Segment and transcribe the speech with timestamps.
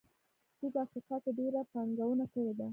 [0.59, 2.67] دوی په افریقا کې ډېره پانګونه کړې ده.